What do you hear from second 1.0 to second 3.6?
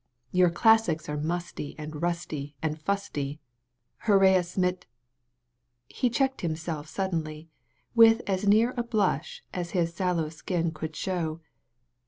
are musty and rusty and fusty.